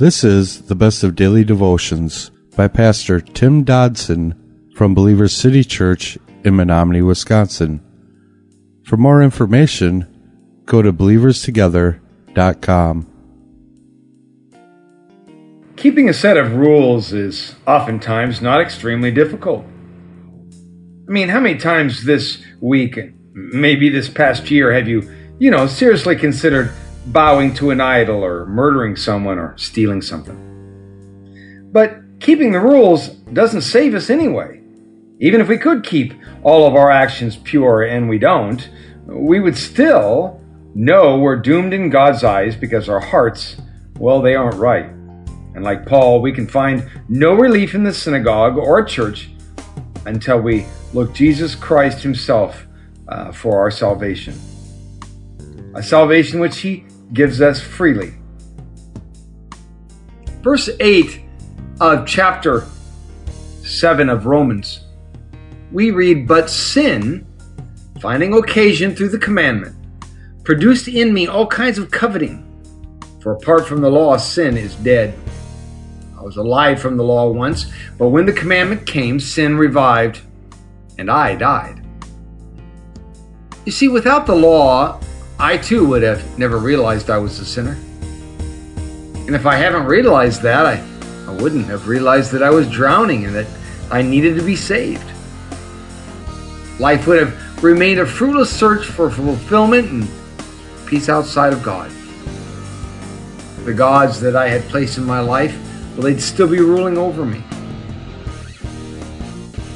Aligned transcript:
This 0.00 0.24
is 0.24 0.62
the 0.62 0.74
best 0.74 1.04
of 1.04 1.14
daily 1.14 1.44
devotions 1.44 2.30
by 2.56 2.66
Pastor 2.68 3.20
Tim 3.20 3.64
Dodson 3.64 4.32
from 4.74 4.94
Believers 4.94 5.36
City 5.36 5.62
Church 5.62 6.16
in 6.42 6.54
Menomonie, 6.54 7.06
Wisconsin. 7.06 7.82
For 8.82 8.96
more 8.96 9.22
information, 9.22 10.06
go 10.64 10.80
to 10.80 10.90
believerstogether.com. 10.90 13.06
Keeping 15.76 16.08
a 16.08 16.14
set 16.14 16.38
of 16.38 16.54
rules 16.54 17.12
is 17.12 17.56
oftentimes 17.66 18.40
not 18.40 18.62
extremely 18.62 19.10
difficult. 19.10 19.66
I 21.06 21.12
mean, 21.12 21.28
how 21.28 21.40
many 21.40 21.58
times 21.58 22.06
this 22.06 22.42
week, 22.62 22.98
maybe 23.34 23.90
this 23.90 24.08
past 24.08 24.50
year, 24.50 24.72
have 24.72 24.88
you, 24.88 25.14
you 25.38 25.50
know, 25.50 25.66
seriously 25.66 26.16
considered 26.16 26.72
bowing 27.06 27.54
to 27.54 27.70
an 27.70 27.80
idol 27.80 28.24
or 28.24 28.46
murdering 28.46 28.96
someone 28.96 29.38
or 29.38 29.56
stealing 29.56 30.02
something. 30.02 31.68
But 31.72 32.00
keeping 32.20 32.52
the 32.52 32.60
rules 32.60 33.08
doesn't 33.08 33.62
save 33.62 33.94
us 33.94 34.10
anyway. 34.10 34.60
Even 35.18 35.40
if 35.40 35.48
we 35.48 35.58
could 35.58 35.84
keep 35.84 36.14
all 36.42 36.66
of 36.66 36.74
our 36.74 36.90
actions 36.90 37.36
pure 37.36 37.82
and 37.82 38.08
we 38.08 38.18
don't, 38.18 38.68
we 39.06 39.40
would 39.40 39.56
still 39.56 40.40
know 40.74 41.18
we're 41.18 41.36
doomed 41.36 41.74
in 41.74 41.90
God's 41.90 42.24
eyes 42.24 42.56
because 42.56 42.88
our 42.88 43.00
hearts, 43.00 43.56
well, 43.98 44.22
they 44.22 44.34
aren't 44.34 44.56
right. 44.56 44.86
And 45.54 45.64
like 45.64 45.84
Paul, 45.84 46.22
we 46.22 46.32
can 46.32 46.46
find 46.46 46.88
no 47.08 47.34
relief 47.34 47.74
in 47.74 47.82
the 47.82 47.92
synagogue 47.92 48.56
or 48.56 48.84
church 48.84 49.30
until 50.06 50.40
we 50.40 50.64
look 50.92 51.12
Jesus 51.12 51.54
Christ 51.54 52.02
Himself 52.02 52.66
uh, 53.08 53.32
for 53.32 53.58
our 53.58 53.70
salvation. 53.70 54.34
A 55.74 55.82
salvation 55.82 56.40
which 56.40 56.58
He 56.58 56.84
gives 57.12 57.40
us 57.40 57.60
freely. 57.60 58.14
Verse 60.42 60.70
8 60.80 61.22
of 61.80 62.06
chapter 62.06 62.66
7 63.62 64.08
of 64.08 64.26
Romans, 64.26 64.80
we 65.72 65.90
read, 65.90 66.26
But 66.26 66.50
sin, 66.50 67.26
finding 68.00 68.34
occasion 68.34 68.94
through 68.94 69.10
the 69.10 69.18
commandment, 69.18 69.76
produced 70.44 70.88
in 70.88 71.12
me 71.12 71.26
all 71.26 71.46
kinds 71.46 71.78
of 71.78 71.90
coveting. 71.90 72.46
For 73.20 73.32
apart 73.32 73.66
from 73.66 73.80
the 73.80 73.90
law, 73.90 74.16
sin 74.16 74.56
is 74.56 74.74
dead. 74.76 75.14
I 76.18 76.22
was 76.22 76.36
alive 76.36 76.80
from 76.80 76.96
the 76.96 77.04
law 77.04 77.30
once, 77.30 77.72
but 77.98 78.08
when 78.08 78.26
the 78.26 78.32
commandment 78.32 78.86
came, 78.86 79.20
sin 79.20 79.56
revived, 79.56 80.20
and 80.98 81.10
I 81.10 81.34
died. 81.34 81.84
You 83.64 83.72
see, 83.72 83.88
without 83.88 84.26
the 84.26 84.34
law, 84.34 85.00
I 85.42 85.56
too 85.56 85.86
would 85.86 86.02
have 86.02 86.38
never 86.38 86.58
realized 86.58 87.08
I 87.08 87.16
was 87.16 87.38
a 87.40 87.46
sinner. 87.46 87.78
And 89.26 89.34
if 89.34 89.46
I 89.46 89.56
haven't 89.56 89.86
realized 89.86 90.42
that, 90.42 90.66
I, 90.66 90.84
I 91.26 91.32
wouldn't 91.32 91.64
have 91.64 91.88
realized 91.88 92.30
that 92.32 92.42
I 92.42 92.50
was 92.50 92.70
drowning 92.70 93.24
and 93.24 93.34
that 93.34 93.46
I 93.90 94.02
needed 94.02 94.36
to 94.36 94.42
be 94.42 94.54
saved. 94.54 95.10
Life 96.78 97.06
would 97.06 97.20
have 97.20 97.64
remained 97.64 98.00
a 98.00 98.06
fruitless 98.06 98.54
search 98.54 98.84
for 98.84 99.10
fulfillment 99.10 99.90
and 99.90 100.10
peace 100.86 101.08
outside 101.08 101.54
of 101.54 101.62
God. 101.62 101.90
The 103.64 103.72
gods 103.72 104.20
that 104.20 104.36
I 104.36 104.46
had 104.46 104.60
placed 104.68 104.98
in 104.98 105.04
my 105.04 105.20
life, 105.20 105.58
well, 105.94 106.02
they'd 106.02 106.20
still 106.20 106.48
be 106.48 106.60
ruling 106.60 106.98
over 106.98 107.24
me. 107.24 107.42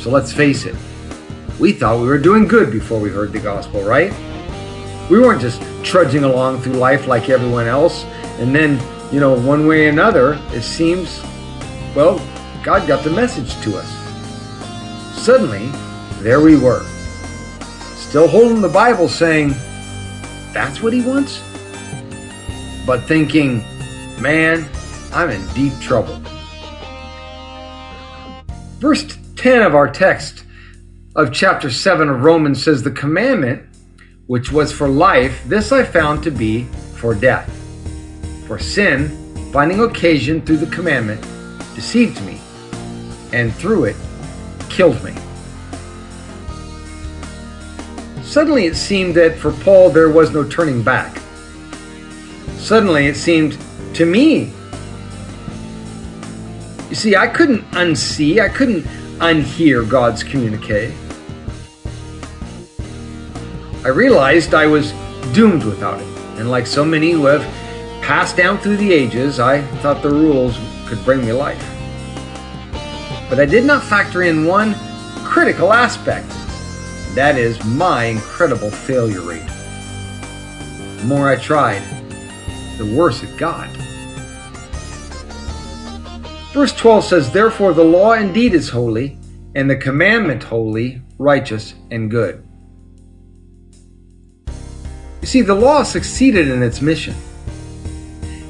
So 0.00 0.10
let's 0.10 0.32
face 0.32 0.66
it, 0.66 0.74
we 1.60 1.72
thought 1.72 2.00
we 2.00 2.08
were 2.08 2.18
doing 2.18 2.48
good 2.48 2.72
before 2.72 2.98
we 2.98 3.10
heard 3.10 3.32
the 3.32 3.38
gospel, 3.38 3.84
right? 3.84 4.12
We 5.10 5.18
weren't 5.20 5.40
just 5.40 5.62
trudging 5.84 6.24
along 6.24 6.62
through 6.62 6.74
life 6.74 7.06
like 7.06 7.28
everyone 7.28 7.66
else, 7.66 8.04
and 8.38 8.54
then, 8.54 8.80
you 9.12 9.20
know, 9.20 9.38
one 9.38 9.66
way 9.66 9.86
or 9.86 9.90
another, 9.90 10.38
it 10.52 10.62
seems, 10.62 11.22
well, 11.94 12.18
God 12.62 12.86
got 12.86 13.04
the 13.04 13.10
message 13.10 13.60
to 13.62 13.76
us. 13.76 13.88
Suddenly, 15.18 15.68
there 16.22 16.40
we 16.40 16.56
were, 16.56 16.84
still 17.96 18.28
holding 18.28 18.60
the 18.60 18.68
Bible 18.68 19.08
saying, 19.08 19.50
that's 20.52 20.82
what 20.82 20.92
He 20.92 21.02
wants? 21.02 21.42
But 22.86 23.02
thinking, 23.04 23.64
man, 24.20 24.68
I'm 25.12 25.30
in 25.30 25.46
deep 25.54 25.78
trouble. 25.80 26.22
Verse 28.78 29.16
10 29.36 29.62
of 29.62 29.74
our 29.74 29.88
text 29.88 30.44
of 31.14 31.32
chapter 31.32 31.70
7 31.70 32.08
of 32.08 32.22
Romans 32.22 32.62
says, 32.62 32.82
The 32.82 32.90
commandment 32.90 33.62
which 34.32 34.50
was 34.50 34.72
for 34.72 34.88
life, 34.88 35.42
this 35.44 35.72
I 35.72 35.84
found 35.84 36.22
to 36.22 36.30
be 36.30 36.64
for 36.96 37.14
death. 37.14 37.52
For 38.46 38.58
sin, 38.58 39.10
finding 39.52 39.80
occasion 39.80 40.40
through 40.40 40.56
the 40.56 40.74
commandment, 40.74 41.20
deceived 41.74 42.18
me, 42.24 42.40
and 43.34 43.54
through 43.54 43.84
it 43.84 43.96
killed 44.70 45.04
me. 45.04 45.12
Suddenly 48.22 48.64
it 48.64 48.74
seemed 48.74 49.14
that 49.16 49.36
for 49.36 49.52
Paul 49.52 49.90
there 49.90 50.08
was 50.08 50.30
no 50.32 50.48
turning 50.48 50.82
back. 50.82 51.20
Suddenly 52.56 53.08
it 53.08 53.16
seemed 53.16 53.58
to 53.92 54.06
me. 54.06 54.50
You 56.88 56.94
see, 56.94 57.16
I 57.16 57.26
couldn't 57.26 57.70
unsee, 57.72 58.40
I 58.40 58.48
couldn't 58.48 58.84
unhear 59.18 59.86
God's 59.86 60.24
communique. 60.24 60.94
I 63.84 63.88
realized 63.88 64.54
I 64.54 64.66
was 64.66 64.92
doomed 65.32 65.64
without 65.64 66.00
it. 66.00 66.06
And 66.38 66.48
like 66.48 66.68
so 66.68 66.84
many 66.84 67.10
who 67.10 67.26
have 67.26 67.42
passed 68.00 68.36
down 68.36 68.58
through 68.58 68.76
the 68.76 68.92
ages, 68.92 69.40
I 69.40 69.62
thought 69.78 70.02
the 70.02 70.10
rules 70.10 70.56
could 70.86 71.04
bring 71.04 71.24
me 71.24 71.32
life. 71.32 71.60
But 73.28 73.40
I 73.40 73.44
did 73.44 73.64
not 73.64 73.82
factor 73.82 74.22
in 74.22 74.46
one 74.46 74.76
critical 75.24 75.72
aspect. 75.72 76.28
That 77.16 77.36
is 77.36 77.64
my 77.64 78.04
incredible 78.04 78.70
failure 78.70 79.20
rate. 79.20 79.48
The 80.98 81.04
more 81.06 81.28
I 81.28 81.34
tried, 81.34 81.82
the 82.78 82.94
worse 82.96 83.24
it 83.24 83.36
got. 83.36 83.68
Verse 86.52 86.72
12 86.72 87.04
says, 87.04 87.32
Therefore 87.32 87.72
the 87.74 87.82
law 87.82 88.12
indeed 88.12 88.54
is 88.54 88.68
holy, 88.68 89.18
and 89.56 89.68
the 89.68 89.76
commandment 89.76 90.44
holy, 90.44 91.02
righteous, 91.18 91.74
and 91.90 92.08
good. 92.08 92.46
You 95.22 95.28
see, 95.28 95.40
the 95.40 95.54
law 95.54 95.84
succeeded 95.84 96.48
in 96.48 96.62
its 96.62 96.82
mission. 96.82 97.14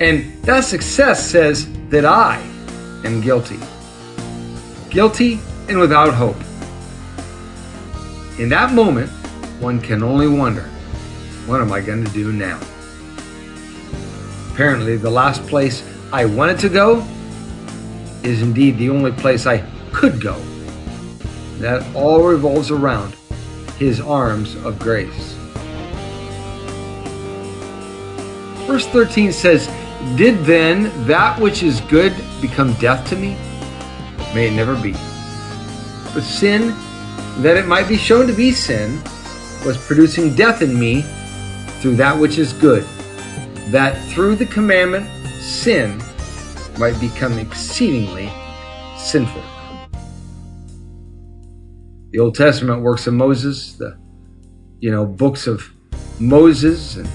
And 0.00 0.40
that 0.44 0.64
success 0.64 1.28
says 1.28 1.66
that 1.88 2.04
I 2.04 2.36
am 3.04 3.22
guilty. 3.22 3.58
Guilty 4.90 5.40
and 5.68 5.78
without 5.78 6.12
hope. 6.12 6.36
In 8.38 8.50
that 8.50 8.72
moment, 8.74 9.10
one 9.60 9.80
can 9.80 10.02
only 10.02 10.28
wonder 10.28 10.64
what 11.46 11.62
am 11.62 11.72
I 11.72 11.80
going 11.80 12.04
to 12.04 12.12
do 12.12 12.32
now? 12.32 12.60
Apparently, 14.52 14.98
the 14.98 15.10
last 15.10 15.46
place 15.46 15.82
I 16.12 16.26
wanted 16.26 16.58
to 16.60 16.68
go 16.68 16.98
is 18.22 18.42
indeed 18.42 18.76
the 18.76 18.90
only 18.90 19.12
place 19.12 19.46
I 19.46 19.64
could 19.92 20.20
go. 20.20 20.38
That 21.60 21.82
all 21.96 22.22
revolves 22.22 22.70
around 22.70 23.16
His 23.78 24.00
arms 24.00 24.54
of 24.56 24.78
grace. 24.78 25.37
Verse 28.68 28.86
13 28.88 29.32
says, 29.32 29.66
Did 30.16 30.44
then 30.44 30.92
that 31.06 31.40
which 31.40 31.62
is 31.62 31.80
good 31.80 32.14
become 32.42 32.74
death 32.74 33.08
to 33.08 33.16
me? 33.16 33.34
May 34.34 34.48
it 34.48 34.52
never 34.52 34.76
be. 34.76 34.92
But 36.12 36.20
sin, 36.20 36.74
that 37.42 37.56
it 37.56 37.66
might 37.66 37.88
be 37.88 37.96
shown 37.96 38.26
to 38.26 38.34
be 38.34 38.50
sin, 38.52 39.02
was 39.64 39.78
producing 39.78 40.34
death 40.34 40.60
in 40.60 40.78
me 40.78 41.00
through 41.80 41.96
that 41.96 42.18
which 42.18 42.36
is 42.36 42.52
good, 42.52 42.82
that 43.70 43.98
through 44.10 44.36
the 44.36 44.44
commandment 44.44 45.08
sin 45.40 46.02
might 46.78 47.00
become 47.00 47.38
exceedingly 47.38 48.30
sinful. 48.98 49.42
The 52.10 52.18
Old 52.18 52.34
Testament 52.34 52.82
works 52.82 53.06
of 53.06 53.14
Moses, 53.14 53.72
the 53.72 53.96
you 54.78 54.90
know 54.90 55.06
books 55.06 55.46
of 55.46 55.72
Moses 56.20 56.96
and 56.96 57.08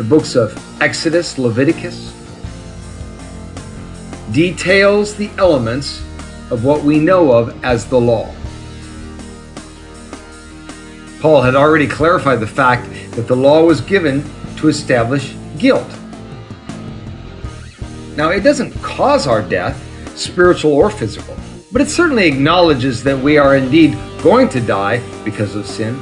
the 0.00 0.08
books 0.08 0.34
of 0.34 0.56
Exodus, 0.80 1.36
Leviticus, 1.36 2.14
details 4.32 5.14
the 5.14 5.28
elements 5.36 6.00
of 6.50 6.64
what 6.64 6.82
we 6.82 6.98
know 6.98 7.30
of 7.30 7.62
as 7.62 7.84
the 7.84 8.00
law. 8.00 8.34
Paul 11.20 11.42
had 11.42 11.54
already 11.54 11.86
clarified 11.86 12.40
the 12.40 12.46
fact 12.46 12.88
that 13.10 13.28
the 13.28 13.36
law 13.36 13.62
was 13.62 13.82
given 13.82 14.24
to 14.56 14.68
establish 14.68 15.34
guilt. 15.58 15.86
Now, 18.16 18.30
it 18.30 18.40
doesn't 18.40 18.72
cause 18.80 19.26
our 19.26 19.42
death, 19.42 19.78
spiritual 20.18 20.72
or 20.72 20.88
physical, 20.88 21.36
but 21.72 21.82
it 21.82 21.90
certainly 21.90 22.26
acknowledges 22.26 23.04
that 23.04 23.18
we 23.18 23.36
are 23.36 23.54
indeed 23.54 23.98
going 24.22 24.48
to 24.48 24.62
die 24.62 25.02
because 25.26 25.54
of 25.54 25.66
sin. 25.66 25.94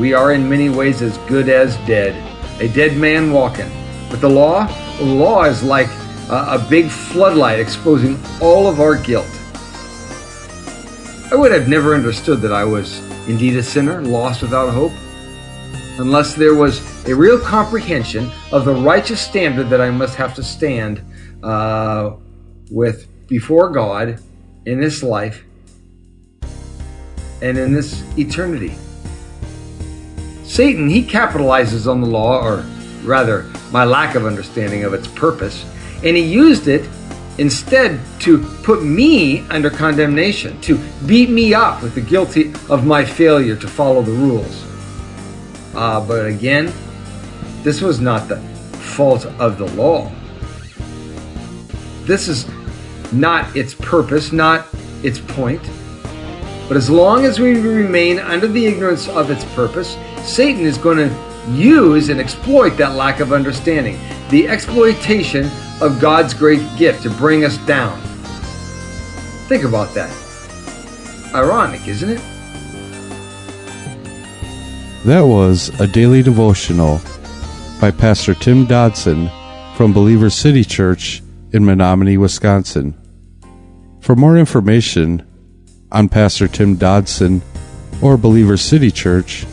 we 0.00 0.14
are 0.14 0.32
in 0.32 0.48
many 0.48 0.68
ways 0.68 1.00
as 1.00 1.16
good 1.28 1.48
as 1.48 1.76
dead, 1.86 2.37
a 2.60 2.68
dead 2.68 2.96
man 2.96 3.32
walking. 3.32 3.70
But 4.10 4.20
the 4.20 4.28
law, 4.28 4.66
the 4.98 5.04
law 5.04 5.44
is 5.44 5.62
like 5.62 5.88
a, 6.30 6.64
big 6.68 6.90
floodlight 6.90 7.58
exposing 7.58 8.18
all 8.40 8.66
of 8.66 8.80
our 8.80 8.96
guilt. 8.96 9.28
I 11.30 11.34
would 11.34 11.52
have 11.52 11.68
never 11.68 11.94
understood 11.94 12.40
that 12.40 12.52
I 12.52 12.64
was 12.64 13.00
indeed 13.28 13.56
a 13.56 13.62
sinner, 13.62 14.02
lost 14.02 14.42
without 14.42 14.72
hope, 14.72 14.92
unless 15.98 16.34
there 16.34 16.54
was 16.54 16.80
a 17.06 17.14
real 17.14 17.38
comprehension 17.38 18.30
of 18.52 18.64
the 18.64 18.74
righteous 18.74 19.20
standard 19.20 19.68
that 19.68 19.80
I 19.80 19.90
must 19.90 20.14
have 20.16 20.34
to 20.36 20.42
stand 20.42 21.02
uh, 21.42 22.16
with 22.70 23.06
before 23.28 23.70
God 23.70 24.20
in 24.64 24.80
this 24.80 25.02
life 25.02 25.44
and 27.42 27.56
in 27.56 27.72
this 27.72 28.02
eternity. 28.18 28.76
Satan, 30.48 30.88
he 30.88 31.04
capitalizes 31.04 31.88
on 31.88 32.00
the 32.00 32.06
law, 32.06 32.42
or 32.42 32.64
rather, 33.04 33.42
my 33.70 33.84
lack 33.84 34.14
of 34.14 34.24
understanding 34.24 34.82
of 34.82 34.94
its 34.94 35.06
purpose, 35.06 35.64
and 36.02 36.16
he 36.16 36.22
used 36.22 36.68
it 36.68 36.88
instead 37.36 38.00
to 38.20 38.38
put 38.62 38.82
me 38.82 39.40
under 39.48 39.68
condemnation, 39.68 40.58
to 40.62 40.78
beat 41.06 41.28
me 41.28 41.52
up 41.52 41.82
with 41.82 41.94
the 41.94 42.00
guilty 42.00 42.52
of 42.70 42.86
my 42.86 43.04
failure 43.04 43.54
to 43.56 43.68
follow 43.68 44.02
the 44.02 44.10
rules. 44.10 44.64
Uh, 45.74 46.04
but 46.04 46.26
again, 46.26 46.72
this 47.62 47.82
was 47.82 48.00
not 48.00 48.26
the 48.26 48.38
fault 48.96 49.26
of 49.38 49.58
the 49.58 49.66
law. 49.76 50.10
This 52.04 52.26
is 52.26 52.48
not 53.12 53.54
its 53.54 53.74
purpose, 53.74 54.32
not 54.32 54.66
its 55.02 55.18
point. 55.20 55.62
But 56.68 56.76
as 56.76 56.90
long 56.90 57.24
as 57.24 57.40
we 57.40 57.58
remain 57.58 58.18
under 58.18 58.46
the 58.46 58.66
ignorance 58.66 59.08
of 59.08 59.30
its 59.30 59.44
purpose, 59.54 59.96
Satan 60.22 60.66
is 60.66 60.76
going 60.76 60.98
to 60.98 61.28
use 61.50 62.10
and 62.10 62.20
exploit 62.20 62.76
that 62.76 62.94
lack 62.94 63.20
of 63.20 63.32
understanding, 63.32 63.98
the 64.28 64.46
exploitation 64.46 65.50
of 65.80 65.98
God's 65.98 66.34
great 66.34 66.60
gift 66.76 67.02
to 67.04 67.10
bring 67.10 67.44
us 67.44 67.56
down. 67.66 67.98
Think 69.48 69.64
about 69.64 69.94
that. 69.94 70.14
Ironic, 71.34 71.88
isn't 71.88 72.10
it? 72.10 72.20
That 75.06 75.22
was 75.22 75.68
a 75.80 75.86
daily 75.86 76.22
devotional 76.22 77.00
by 77.80 77.90
Pastor 77.92 78.34
Tim 78.34 78.66
Dodson 78.66 79.30
from 79.74 79.94
Believer 79.94 80.28
City 80.28 80.64
Church 80.64 81.22
in 81.52 81.62
Menomonie, 81.62 82.18
Wisconsin. 82.18 82.94
For 84.00 84.16
more 84.16 84.36
information 84.36 85.24
on 85.90 86.08
Pastor 86.08 86.48
Tim 86.48 86.76
Dodson 86.76 87.42
or 88.02 88.16
Believer 88.16 88.56
City 88.56 88.90
Church, 88.90 89.44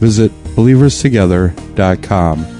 visit 0.00 0.32
believerstogether.com. 0.54 2.57